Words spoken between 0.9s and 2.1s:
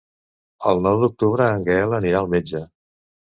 d'octubre en Gaël